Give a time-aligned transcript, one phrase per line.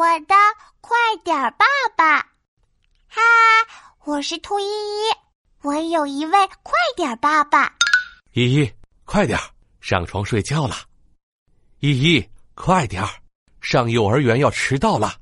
[0.00, 0.34] 我的
[0.80, 2.26] 快点爸爸，
[3.06, 3.20] 嗨，
[4.06, 5.10] 我是兔依依，
[5.60, 7.70] 我有一位快点爸爸。
[8.32, 8.72] 依依，
[9.04, 9.38] 快点
[9.82, 10.74] 上床睡觉了。
[11.80, 13.04] 依依，快点
[13.60, 15.12] 上幼儿园要迟到了。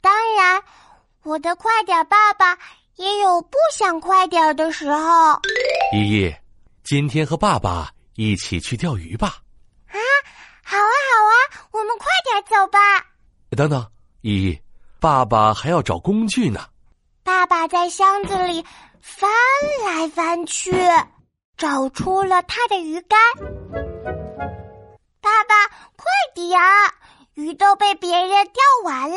[0.00, 0.60] 当然，
[1.22, 2.58] 我的快点爸爸
[2.96, 5.40] 也有不想快点的时候。
[5.92, 6.34] 依依，
[6.82, 9.36] 今天和爸爸一起去钓鱼吧。
[9.86, 9.94] 啊，
[10.64, 12.80] 好啊，好啊，我们快点走吧。
[13.50, 13.86] 等等，
[14.22, 14.60] 依依，
[14.98, 16.60] 爸爸还要找工具呢。
[17.22, 18.64] 爸爸在箱子里
[19.00, 19.30] 翻
[19.84, 20.72] 来翻去，
[21.56, 23.18] 找出了他的鱼竿。
[25.20, 26.92] 爸爸，快点儿，
[27.34, 29.16] 鱼都被别人钓完了。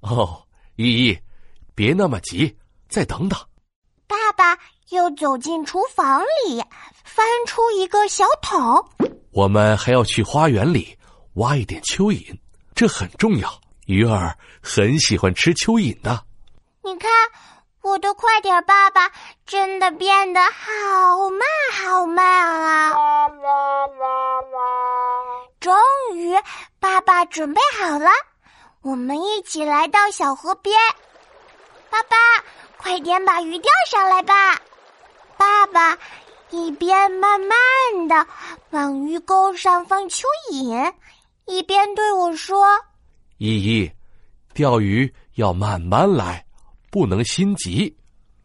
[0.00, 1.18] 哦，依依，
[1.74, 2.56] 别那么急，
[2.88, 3.38] 再等等。
[4.06, 4.58] 爸爸
[4.88, 6.60] 又走进厨房里，
[7.04, 8.88] 翻出一个小桶。
[9.30, 10.98] 我们还要去花园里
[11.34, 12.36] 挖一点蚯蚓。
[12.80, 16.24] 这很重要，鱼儿很喜欢吃蚯蚓的。
[16.82, 17.10] 你看，
[17.82, 19.10] 我的快点爸爸
[19.44, 21.40] 真的变得好慢
[21.74, 22.24] 好慢
[22.64, 22.90] 啊！
[25.60, 25.76] 终
[26.16, 26.34] 于，
[26.78, 28.08] 爸爸准备好了，
[28.80, 30.74] 我们一起来到小河边。
[31.90, 32.16] 爸爸，
[32.78, 34.58] 快点把鱼钓上来吧！
[35.36, 35.98] 爸爸
[36.48, 37.58] 一边慢慢
[38.08, 38.26] 的
[38.70, 40.94] 往鱼钩上放蚯蚓。
[41.46, 42.64] 一边对我说
[43.38, 43.90] ：“依依，
[44.54, 46.46] 钓鱼要慢慢来，
[46.88, 47.92] 不能心急。”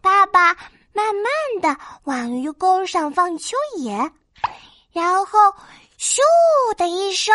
[0.02, 0.55] 爸爸
[0.92, 4.11] 慢慢的往鱼钩上放蚯蚓，
[4.92, 5.38] 然后
[6.00, 6.17] 咻
[6.75, 7.31] 的一声，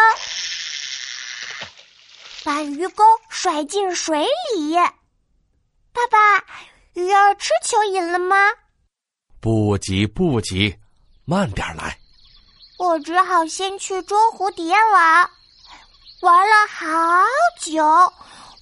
[2.42, 4.26] 把鱼钩甩进水
[4.56, 4.74] 里。
[4.74, 6.44] 爸爸，
[6.94, 8.36] 鱼儿吃蚯蚓了吗？
[9.38, 10.76] 不急不急，
[11.24, 11.96] 慢点来。
[12.76, 15.30] 我只好先去捉蝴蝶网。
[16.22, 16.86] 玩了好
[17.58, 17.82] 久，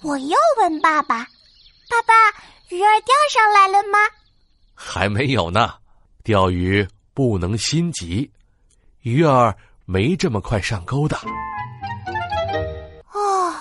[0.01, 1.27] 我又问爸爸
[1.89, 2.13] ：“爸爸，
[2.69, 3.99] 鱼儿钓上来了吗？”
[4.73, 5.73] 还没有呢。
[6.23, 8.31] 钓鱼不能心急，
[9.01, 9.53] 鱼儿
[9.85, 11.17] 没这么快上钩的。
[13.11, 13.53] 哦，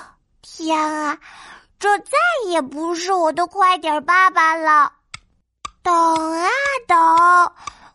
[0.42, 1.18] 天啊，
[1.80, 2.12] 这再
[2.46, 4.92] 也不是我的快点爸爸了。
[5.82, 6.48] 等啊
[6.86, 6.96] 等，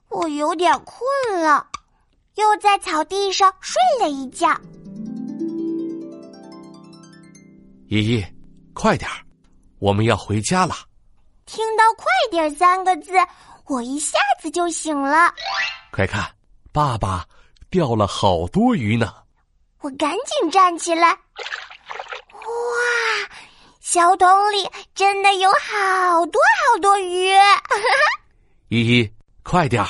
[0.09, 1.67] 我有点困了，
[2.35, 4.49] 又在草地上睡了一觉。
[7.93, 8.25] 依依，
[8.73, 9.17] 快点儿，
[9.77, 10.73] 我们要回家了。
[11.45, 13.11] 听到“快点”三个字，
[13.67, 15.31] 我一下子就醒了。
[15.91, 16.27] 快看，
[16.71, 17.23] 爸爸
[17.69, 19.13] 钓了好多鱼呢！
[19.81, 21.09] 我赶紧站起来。
[21.11, 21.19] 哇，
[23.79, 27.31] 小桶里真的有好多好多鱼！
[28.69, 29.89] 依依，快点儿，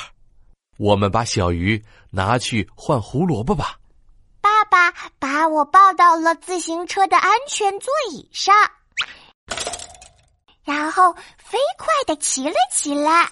[0.76, 3.78] 我们把小鱼拿去换胡萝卜吧。
[5.44, 8.54] 把我抱到了自行车的安全座椅上，
[10.64, 13.28] 然后飞快的骑了起来。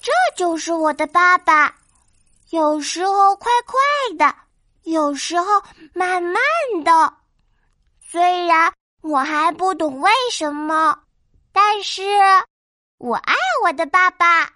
[0.00, 1.76] 这就是我的爸爸，
[2.48, 3.76] 有时候快快
[4.16, 4.34] 的，
[4.84, 5.62] 有时候
[5.92, 6.40] 慢慢
[6.82, 7.12] 的。
[8.00, 8.72] 虽然
[9.02, 10.98] 我还不懂为什么，
[11.52, 12.02] 但是
[12.96, 13.34] 我爱
[13.64, 14.50] 我的爸爸。